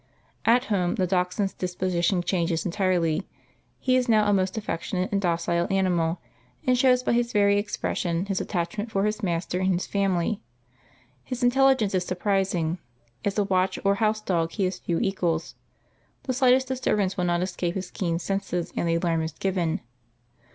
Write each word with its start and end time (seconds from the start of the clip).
At 0.45 0.63
home 0.65 0.95
the 0.95 1.05
Dachshund's 1.05 1.53
disposition 1.53 2.23
changes 2.23 2.65
entirely; 2.65 3.21
he 3.77 3.95
is 3.95 4.09
now 4.09 4.27
a 4.27 4.33
most 4.33 4.57
affectionate 4.57 5.11
and 5.11 5.21
docile 5.21 5.67
animal, 5.69 6.19
and 6.65 6.75
shows 6.75 7.03
by 7.03 7.13
his 7.13 7.35
every 7.35 7.59
expression 7.59 8.25
his 8.25 8.41
attachment 8.41 8.89
for 8.89 9.05
his 9.05 9.21
master 9.21 9.59
and 9.59 9.73
his 9.73 9.85
family. 9.85 10.41
His 11.23 11.43
intelligence 11.43 11.93
is 11.93 12.03
surprising; 12.03 12.79
as 13.23 13.37
a 13.37 13.43
watch 13.43 13.77
or 13.85 13.93
house 14.01 14.21
dog 14.21 14.53
he 14.53 14.63
has 14.65 14.79
few 14.79 14.99
equals, 14.99 15.53
the 16.23 16.33
slightest 16.33 16.67
disturbance 16.69 17.15
will 17.15 17.25
not 17.25 17.43
escape 17.43 17.75
his 17.75 17.91
keen 17.91 18.17
senses 18.17 18.73
and 18.75 18.89
the 18.89 18.95
alarm 18.95 19.21
is 19.21 19.33
given. 19.33 19.81